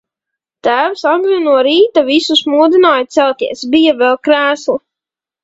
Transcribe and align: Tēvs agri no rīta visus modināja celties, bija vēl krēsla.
Tēvs 0.67 1.03
agri 1.11 1.37
no 1.43 1.53
rīta 1.67 2.03
visus 2.07 2.41
modināja 2.55 3.07
celties, 3.19 3.63
bija 3.77 3.95
vēl 4.01 4.19
krēsla. 4.31 4.79